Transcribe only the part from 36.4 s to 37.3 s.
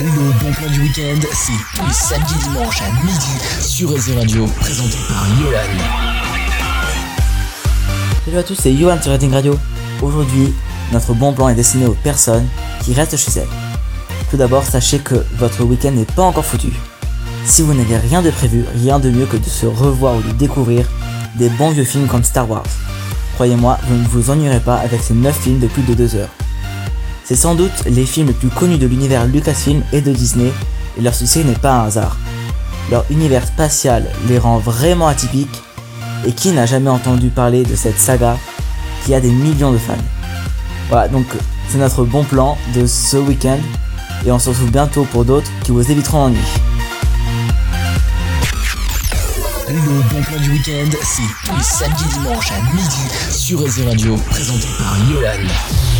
n'a jamais entendu